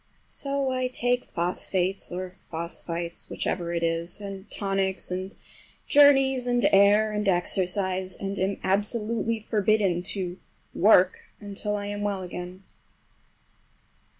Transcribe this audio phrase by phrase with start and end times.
[0.27, 5.35] So I take phosphates or phosphites—whichever it is, and tonics, and
[5.87, 10.39] journeys, and air, and exercise, and am absolutely forbidden to
[10.73, 12.63] "work" until I am well again.